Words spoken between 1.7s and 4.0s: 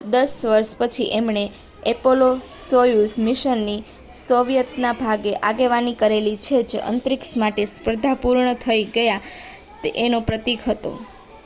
Apollo-Soyuz મિશનની